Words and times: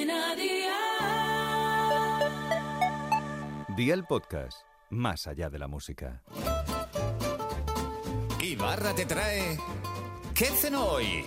Cadena 0.00 0.34
Dial. 0.34 0.70
Día 3.76 3.92
el 3.94 4.04
podcast, 4.04 4.62
más 4.88 5.26
allá 5.26 5.50
de 5.50 5.58
la 5.58 5.68
música. 5.68 6.22
Ibarra 8.40 8.94
te 8.94 9.04
trae. 9.04 9.58
¿Qué 10.34 10.46
cenó 10.46 10.86
hoy? 10.86 11.26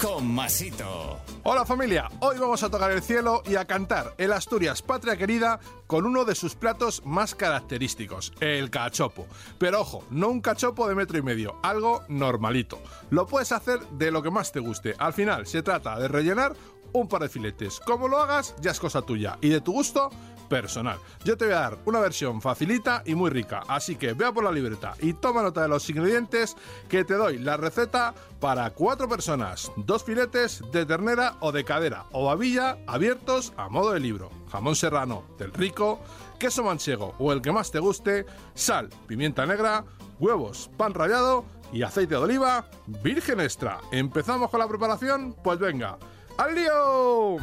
Con 0.00 0.32
Masito. 0.32 1.18
Hola 1.42 1.64
familia, 1.64 2.08
hoy 2.20 2.38
vamos 2.38 2.62
a 2.62 2.70
tocar 2.70 2.90
el 2.90 3.02
cielo 3.02 3.42
y 3.46 3.54
a 3.54 3.64
cantar 3.64 4.14
el 4.18 4.32
Asturias 4.32 4.82
Patria 4.82 5.16
Querida 5.16 5.60
con 5.86 6.04
uno 6.04 6.24
de 6.24 6.34
sus 6.34 6.56
platos 6.56 7.02
más 7.04 7.34
característicos, 7.36 8.32
el 8.40 8.68
cachopo. 8.68 9.26
Pero 9.56 9.80
ojo, 9.80 10.04
no 10.10 10.28
un 10.28 10.40
cachopo 10.40 10.88
de 10.88 10.96
metro 10.96 11.18
y 11.18 11.22
medio, 11.22 11.54
algo 11.62 12.02
normalito. 12.08 12.80
Lo 13.10 13.26
puedes 13.26 13.52
hacer 13.52 13.78
de 13.90 14.10
lo 14.10 14.22
que 14.22 14.30
más 14.30 14.50
te 14.50 14.60
guste. 14.60 14.96
Al 14.98 15.12
final 15.12 15.46
se 15.46 15.62
trata 15.62 15.98
de 15.98 16.08
rellenar 16.08 16.56
un 16.92 17.08
par 17.08 17.22
de 17.22 17.28
filetes. 17.28 17.80
Como 17.80 18.08
lo 18.08 18.18
hagas, 18.18 18.54
ya 18.60 18.70
es 18.70 18.80
cosa 18.80 19.02
tuya 19.02 19.38
y 19.40 19.48
de 19.48 19.60
tu 19.60 19.72
gusto 19.72 20.10
personal. 20.46 20.98
Yo 21.24 21.36
te 21.36 21.46
voy 21.46 21.54
a 21.54 21.60
dar 21.60 21.78
una 21.84 22.00
versión 22.00 22.40
facilita 22.40 23.02
y 23.04 23.14
muy 23.14 23.30
rica, 23.30 23.62
así 23.68 23.96
que 23.96 24.12
vea 24.12 24.32
por 24.32 24.44
la 24.44 24.52
libreta 24.52 24.94
y 25.00 25.12
toma 25.12 25.42
nota 25.42 25.62
de 25.62 25.68
los 25.68 25.88
ingredientes 25.90 26.56
que 26.88 27.04
te 27.04 27.14
doy 27.14 27.38
la 27.38 27.56
receta 27.56 28.14
para 28.40 28.70
cuatro 28.70 29.08
personas, 29.08 29.70
dos 29.76 30.04
filetes 30.04 30.62
de 30.72 30.86
ternera 30.86 31.36
o 31.40 31.52
de 31.52 31.64
cadera 31.64 32.04
o 32.12 32.26
babilla 32.26 32.78
abiertos 32.86 33.52
a 33.56 33.68
modo 33.68 33.92
de 33.92 34.00
libro, 34.00 34.30
jamón 34.50 34.76
serrano 34.76 35.24
del 35.38 35.52
rico, 35.52 36.00
queso 36.38 36.62
manchego 36.62 37.14
o 37.18 37.32
el 37.32 37.42
que 37.42 37.52
más 37.52 37.70
te 37.70 37.78
guste, 37.78 38.26
sal, 38.54 38.88
pimienta 39.06 39.46
negra, 39.46 39.84
huevos, 40.18 40.70
pan 40.76 40.94
rallado 40.94 41.44
y 41.72 41.82
aceite 41.82 42.14
de 42.14 42.20
oliva 42.20 42.68
virgen 43.02 43.40
extra. 43.40 43.80
¿Empezamos 43.90 44.50
con 44.50 44.60
la 44.60 44.68
preparación? 44.68 45.34
Pues 45.42 45.58
venga, 45.58 45.98
¡al 46.38 46.54
lío! 46.54 47.36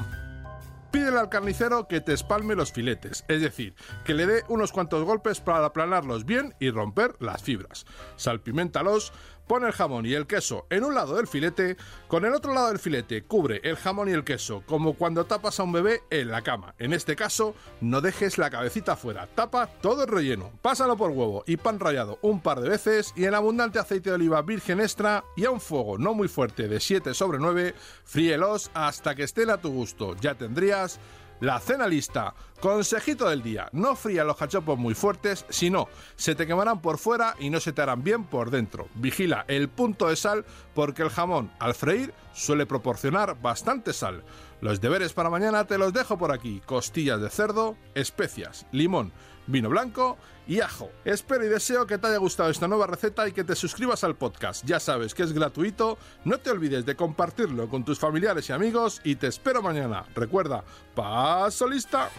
Pídele 0.92 1.18
al 1.18 1.30
carnicero 1.30 1.88
que 1.88 2.02
te 2.02 2.14
espalme 2.14 2.54
los 2.54 2.72
filetes, 2.72 3.26
es 3.28 3.42
decir, 3.42 3.74
que 4.06 4.14
le 4.14 4.28
dé 4.28 4.44
unos 4.48 4.72
cuantos 4.72 5.04
golpes 5.04 5.40
para 5.40 5.66
aplanarlos 5.66 6.24
bien 6.24 6.54
y 6.60 6.70
romper 6.70 7.16
las 7.20 7.42
fibras. 7.42 7.86
Salpimentalos, 8.16 9.12
pon 9.48 9.66
el 9.66 9.72
jamón 9.72 10.06
y 10.06 10.14
el 10.14 10.28
queso 10.28 10.66
en 10.70 10.84
un 10.84 10.96
lado 10.96 11.16
del 11.16 11.28
filete, 11.28 11.78
con 12.08 12.26
el 12.26 12.34
otro 12.34 12.54
lado 12.54 12.68
del 12.68 12.80
filete 12.80 13.24
cubre 13.24 13.62
el 13.64 13.76
jamón 13.76 14.10
y 14.10 14.12
el 14.12 14.24
queso, 14.24 14.64
como 14.66 14.94
cuando 14.94 15.26
tapas 15.26 15.60
a 15.60 15.64
un 15.64 15.72
bebé 15.72 16.02
en 16.10 16.30
la 16.30 16.42
cama. 16.42 16.76
En 16.80 16.94
este 16.94 17.16
caso, 17.16 17.56
no 17.82 18.02
dejes 18.02 18.38
la 18.38 18.50
cabecita 18.50 18.96
fuera, 18.96 19.28
tapa 19.28 19.68
todo 19.68 20.04
el 20.04 20.10
relleno, 20.10 20.52
pásalo 20.62 20.98
por 20.98 21.12
huevo 21.12 21.44
y 21.46 21.58
pan 21.58 21.80
rallado 21.80 22.20
un 22.22 22.42
par 22.42 22.62
de 22.62 22.70
veces 22.70 23.14
y 23.16 23.26
en 23.26 23.36
abundante 23.36 23.80
aceite 23.80 24.10
de 24.10 24.16
oliva 24.16 24.42
virgen 24.42 24.80
extra 24.80 25.24
y 25.36 25.46
a 25.46 25.52
un 25.52 25.62
fuego 25.62 25.98
no 25.98 26.14
muy 26.14 26.28
fuerte 26.28 26.68
de 26.68 26.80
7 26.80 27.14
sobre 27.14 27.40
9, 27.40 27.76
fríelos 28.04 28.72
hasta 28.74 29.16
que 29.16 29.24
estén 29.24 29.50
a 29.50 29.58
tu 29.58 29.72
gusto. 29.72 30.16
Ya 30.18 30.36
tendrías 30.36 31.00
la 31.44 31.60
cena 31.60 31.88
lista. 31.88 32.34
Consejito 32.62 33.28
del 33.28 33.44
día, 33.44 33.68
no 33.74 33.98
fría 33.98 34.24
los 34.24 34.38
cachopos 34.38 34.80
muy 34.80 34.94
fuertes, 34.94 35.46
si 35.50 35.70
no, 35.70 35.90
se 36.16 36.36
te 36.36 36.48
quemarán 36.48 36.82
por 36.82 36.98
fuera 36.98 37.36
y 37.38 37.50
no 37.50 37.60
se 37.60 37.74
te 37.74 37.82
harán 37.82 38.02
bien 38.02 38.24
por 38.24 38.50
dentro. 38.50 38.88
Vigila 38.96 39.44
el 39.50 39.68
punto 39.68 40.08
de 40.08 40.16
sal 40.16 40.46
porque 40.74 41.02
el 41.02 41.10
jamón 41.10 41.52
al 41.60 41.74
freír 41.74 42.14
suele 42.34 42.66
proporcionar 42.66 43.42
bastante 43.42 43.92
sal. 43.92 44.24
Los 44.62 44.80
deberes 44.80 45.12
para 45.12 45.30
mañana 45.30 45.68
te 45.68 45.78
los 45.78 45.92
dejo 45.92 46.18
por 46.18 46.32
aquí. 46.32 46.62
Costillas 46.66 47.20
de 47.20 47.30
cerdo, 47.30 47.76
especias, 47.94 48.66
limón, 48.72 49.12
vino 49.48 49.70
blanco 49.70 50.18
y 50.48 50.60
ajo. 50.60 50.90
Espero 51.06 51.46
y 51.46 51.50
deseo 51.50 51.88
que 51.88 51.98
te 51.98 52.08
haya 52.08 52.18
gustado 52.18 52.50
esta 52.50 52.68
nueva 52.68 52.88
receta 52.88 53.28
y 53.28 53.32
que 53.32 53.44
te 53.44 53.56
suscribas 53.56 54.04
al 54.04 54.16
podcast. 54.16 54.66
Ya 54.66 54.80
sabes 54.80 55.14
que 55.14 55.24
es 55.24 55.34
gratuito, 55.34 55.98
no 56.26 56.38
te 56.38 56.52
olvides 56.52 56.86
de 56.86 56.96
compartirlo 56.96 57.70
con 57.70 57.86
tus 57.86 58.00
familiares 58.00 58.50
y 58.50 58.54
amigos 58.54 59.02
y 59.04 59.16
te 59.16 59.28
espero 59.28 59.62
mañana. 59.62 60.06
Recuerda, 60.16 60.64
paso 60.96 61.68
lista. 61.68 62.10